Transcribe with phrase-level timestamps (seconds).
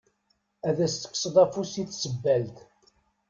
[0.67, 2.57] Ad as-tekkseḍ afus i tsebbalt?